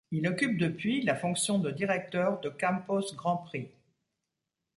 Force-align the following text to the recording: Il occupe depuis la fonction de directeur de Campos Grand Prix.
Il 0.09 0.27
occupe 0.27 0.57
depuis 0.57 1.03
la 1.03 1.13
fonction 1.15 1.59
de 1.59 1.69
directeur 1.69 2.39
de 2.39 2.49
Campos 2.49 3.13
Grand 3.15 3.37
Prix. 3.37 3.69